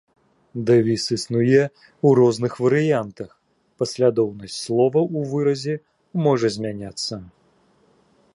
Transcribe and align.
Дэвіз 0.67 1.03
існуе 1.15 1.59
ў 1.65 2.07
розных 2.19 2.53
варыянтах, 2.67 3.29
паслядоўнасць 3.83 4.59
словаў 4.65 5.05
у 5.21 5.27
выразе 5.35 5.75
можа 6.27 6.47
змяняцца. 6.59 7.15